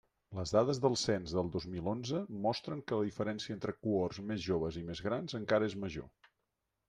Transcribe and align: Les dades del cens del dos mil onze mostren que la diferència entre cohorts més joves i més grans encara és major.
Les 0.35 0.51
dades 0.53 0.79
del 0.85 0.95
cens 0.99 1.33
del 1.39 1.49
dos 1.55 1.65
mil 1.73 1.89
onze 1.91 2.21
mostren 2.45 2.81
que 2.91 2.97
la 3.01 3.05
diferència 3.09 3.55
entre 3.57 3.75
cohorts 3.81 4.21
més 4.31 4.41
joves 4.49 4.79
i 4.81 4.85
més 4.87 5.03
grans 5.09 5.37
encara 5.41 5.69
és 5.73 5.77
major. 5.85 6.09